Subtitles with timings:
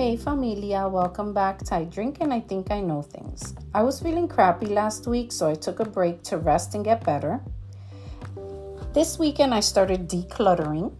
[0.00, 3.54] Hey familia, welcome back to I Drink and I Think I Know Things.
[3.74, 7.04] I was feeling crappy last week, so I took a break to rest and get
[7.04, 7.38] better.
[8.94, 10.94] This weekend I started decluttering.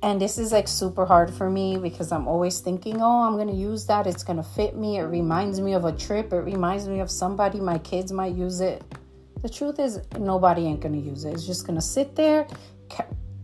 [0.00, 3.48] And this is like super hard for me because I'm always thinking, oh, I'm going
[3.48, 4.06] to use that.
[4.06, 4.98] It's going to fit me.
[4.98, 6.32] It reminds me of a trip.
[6.32, 7.58] It reminds me of somebody.
[7.58, 8.84] My kids might use it.
[9.42, 11.34] The truth is, nobody ain't going to use it.
[11.34, 12.46] It's just going to sit there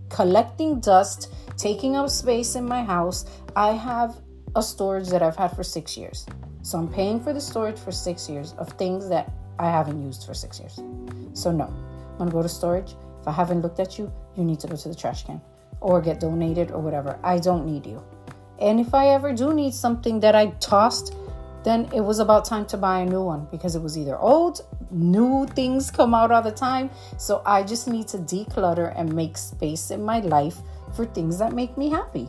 [0.08, 3.24] collecting dust, taking up space in my house.
[3.54, 4.20] I have
[4.54, 6.26] a storage that I've had for six years.
[6.62, 10.26] So I'm paying for the storage for six years of things that I haven't used
[10.26, 10.80] for six years.
[11.32, 12.96] So, no, I'm gonna go to storage.
[13.20, 15.40] If I haven't looked at you, you need to go to the trash can
[15.80, 17.18] or get donated or whatever.
[17.22, 18.02] I don't need you.
[18.58, 21.14] And if I ever do need something that I tossed,
[21.66, 24.60] then it was about time to buy a new one because it was either old,
[24.92, 26.88] new things come out all the time.
[27.18, 30.58] So I just need to declutter and make space in my life
[30.94, 32.28] for things that make me happy.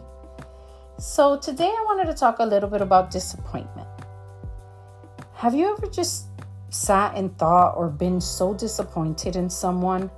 [0.97, 3.87] So today I wanted to talk a little bit about disappointment.
[5.33, 6.29] Have you ever just
[6.69, 10.09] sat and thought or been so disappointed in someone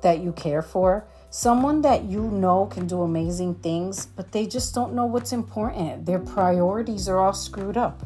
[0.00, 1.06] that you care for?
[1.28, 6.06] Someone that you know can do amazing things, but they just don't know what's important.
[6.06, 8.02] Their priorities are all screwed up.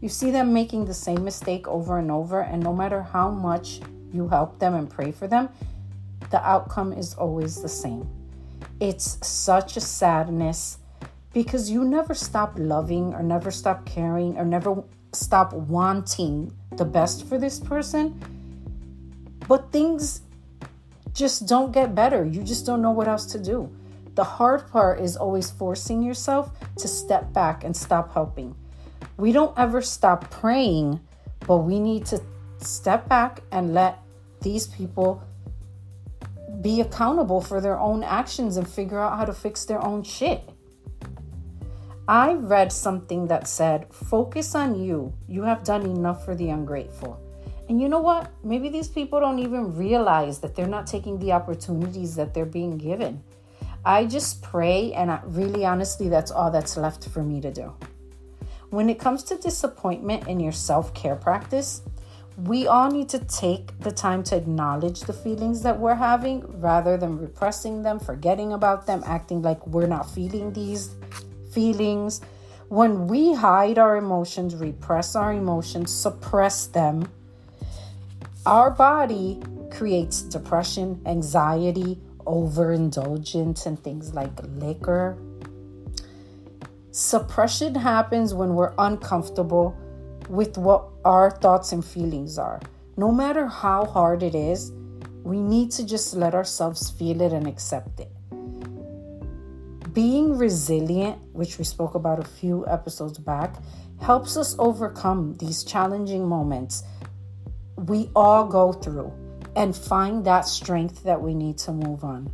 [0.00, 3.80] You see them making the same mistake over and over, and no matter how much
[4.12, 5.50] you help them and pray for them,
[6.30, 8.08] the outcome is always the same.
[8.80, 10.78] It's such a sadness
[11.34, 17.26] because you never stop loving or never stop caring or never stop wanting the best
[17.26, 18.18] for this person.
[19.46, 20.22] But things
[21.12, 22.24] just don't get better.
[22.24, 23.70] You just don't know what else to do.
[24.14, 28.54] The hard part is always forcing yourself to step back and stop helping
[29.20, 30.98] we don't ever stop praying,
[31.46, 32.20] but we need to
[32.58, 33.98] step back and let
[34.40, 35.22] these people
[36.62, 40.48] be accountable for their own actions and figure out how to fix their own shit.
[42.08, 45.12] I read something that said, Focus on you.
[45.28, 47.20] You have done enough for the ungrateful.
[47.68, 48.32] And you know what?
[48.42, 52.76] Maybe these people don't even realize that they're not taking the opportunities that they're being
[52.78, 53.22] given.
[53.84, 57.72] I just pray, and I, really honestly, that's all that's left for me to do.
[58.70, 61.82] When it comes to disappointment in your self care practice,
[62.36, 66.96] we all need to take the time to acknowledge the feelings that we're having rather
[66.96, 70.94] than repressing them, forgetting about them, acting like we're not feeling these
[71.52, 72.20] feelings.
[72.68, 77.10] When we hide our emotions, repress our emotions, suppress them,
[78.46, 79.42] our body
[79.72, 85.18] creates depression, anxiety, overindulgence, and things like liquor,
[86.92, 89.76] Suppression happens when we're uncomfortable
[90.28, 92.60] with what our thoughts and feelings are.
[92.96, 94.72] No matter how hard it is,
[95.22, 98.10] we need to just let ourselves feel it and accept it.
[99.92, 103.56] Being resilient, which we spoke about a few episodes back,
[104.00, 106.84] helps us overcome these challenging moments
[107.76, 109.12] we all go through
[109.56, 112.32] and find that strength that we need to move on.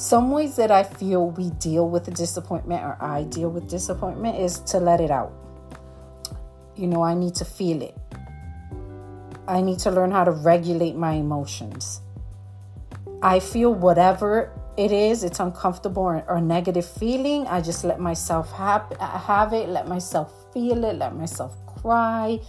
[0.00, 4.60] Some ways that I feel we deal with disappointment or I deal with disappointment is
[4.60, 5.30] to let it out.
[6.74, 7.94] You know, I need to feel it.
[9.46, 12.00] I need to learn how to regulate my emotions.
[13.20, 17.46] I feel whatever it is, it's uncomfortable or, or negative feeling.
[17.46, 22.40] I just let myself have, have it, let myself feel it, let myself cry,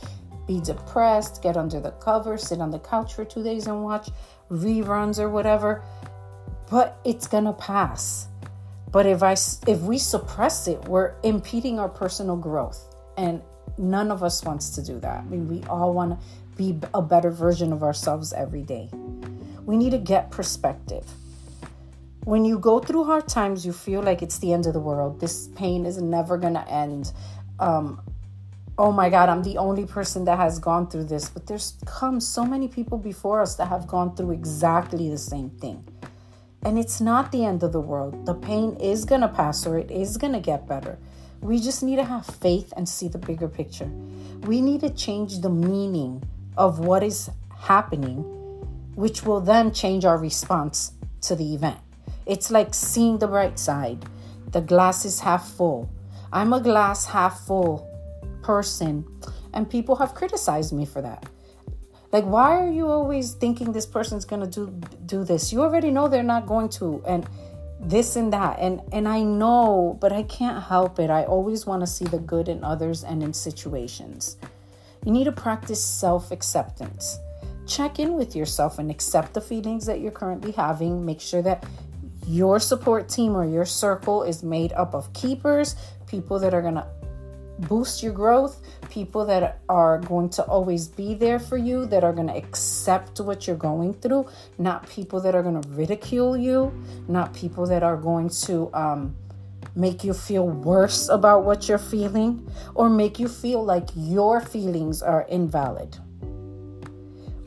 [0.47, 4.09] be depressed, get under the cover, sit on the couch for two days and watch
[4.50, 5.83] reruns or whatever
[6.72, 8.28] but it's gonna pass.
[8.92, 9.34] But if I
[9.68, 13.42] if we suppress it, we're impeding our personal growth, and
[13.78, 15.20] none of us wants to do that.
[15.20, 18.90] I mean, we all want to be a better version of ourselves every day.
[19.66, 21.06] We need to get perspective.
[22.24, 25.20] When you go through hard times, you feel like it's the end of the world.
[25.20, 27.12] This pain is never gonna end.
[27.60, 28.02] Um,
[28.78, 31.30] oh my God, I'm the only person that has gone through this.
[31.30, 35.50] But there's come so many people before us that have gone through exactly the same
[35.50, 35.84] thing.
[36.63, 38.25] And it's not the end of the world.
[38.25, 40.98] The pain is going to pass or it is going to get better.
[41.42, 43.90] We just need to have faith and see the bigger picture.
[44.44, 46.24] We need to change the meaning
[46.56, 48.18] of what is happening,
[48.94, 51.80] which will then change our response to the event.
[52.28, 54.06] It's like seeing the bright side.
[54.52, 55.90] The glass is half full.
[56.31, 57.90] I'm a glass half full
[58.44, 59.06] person,
[59.54, 61.25] and people have criticized me for that.
[62.12, 64.68] Like, why are you always thinking this person's gonna do
[65.06, 65.54] do this?
[65.54, 67.25] You already know they're not going to, and
[67.80, 68.60] this and that.
[68.60, 71.10] And and I know, but I can't help it.
[71.10, 74.38] I always want to see the good in others and in situations.
[75.06, 77.18] You need to practice self-acceptance.
[77.66, 81.06] Check in with yourself and accept the feelings that you're currently having.
[81.06, 81.66] Make sure that
[82.28, 85.75] Your support team or your circle is made up of keepers,
[86.07, 86.86] people that are going to
[87.59, 92.13] boost your growth, people that are going to always be there for you, that are
[92.13, 94.27] going to accept what you're going through,
[94.57, 96.74] not people that are going to ridicule you,
[97.07, 99.15] not people that are going to um,
[99.75, 105.01] make you feel worse about what you're feeling, or make you feel like your feelings
[105.01, 105.97] are invalid.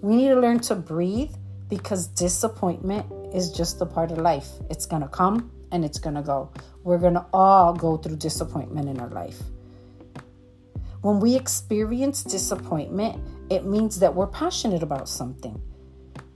[0.00, 1.32] We need to learn to breathe
[1.68, 4.48] because disappointment is just a part of life.
[4.70, 6.52] It's going to come and it's going to go.
[6.84, 9.42] We're going to all go through disappointment in our life.
[11.04, 15.60] When we experience disappointment, it means that we're passionate about something.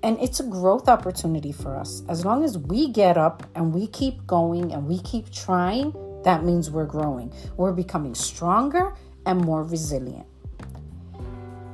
[0.03, 2.03] And it's a growth opportunity for us.
[2.07, 6.45] As long as we get up and we keep going and we keep trying, that
[6.45, 7.33] means we're growing.
[7.57, 8.95] We're becoming stronger
[9.25, 10.27] and more resilient.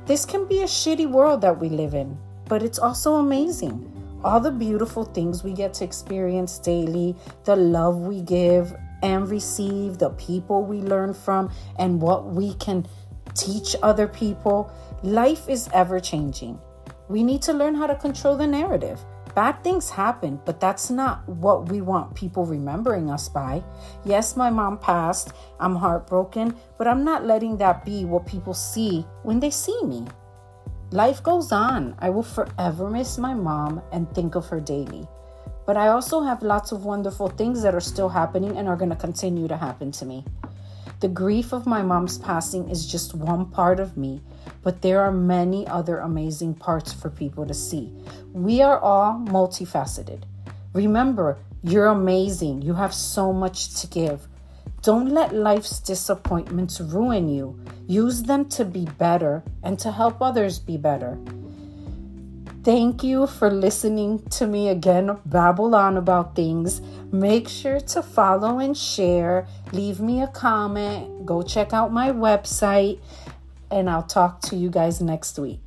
[0.05, 2.17] This can be a shitty world that we live in,
[2.47, 3.91] but it's also amazing.
[4.23, 8.73] All the beautiful things we get to experience daily, the love we give,
[9.05, 12.87] and receive, the people we learn from, and what we can
[13.35, 14.71] teach other people.
[15.03, 16.59] Life is ever changing.
[17.07, 18.99] We need to learn how to control the narrative.
[19.35, 23.63] Bad things happen, but that's not what we want people remembering us by.
[24.05, 25.33] Yes, my mom passed.
[25.59, 30.07] I'm heartbroken, but I'm not letting that be what people see when they see me.
[30.89, 31.95] Life goes on.
[31.99, 35.07] I will forever miss my mom and think of her daily.
[35.65, 38.91] But I also have lots of wonderful things that are still happening and are going
[38.91, 40.23] to continue to happen to me.
[41.01, 44.21] The grief of my mom's passing is just one part of me,
[44.63, 47.91] but there are many other amazing parts for people to see.
[48.31, 50.23] We are all multifaceted.
[50.73, 52.61] Remember, you're amazing.
[52.61, 54.27] You have so much to give.
[54.83, 57.59] Don't let life's disappointments ruin you.
[57.87, 61.17] Use them to be better and to help others be better.
[62.65, 66.81] Thank you for listening to me again babble on about things.
[67.11, 69.45] Make sure to follow and share.
[69.71, 71.27] Leave me a comment.
[71.27, 72.97] Go check out my website.
[73.69, 75.61] And I'll talk to you guys next week.